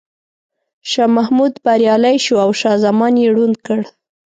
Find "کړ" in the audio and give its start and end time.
3.65-3.79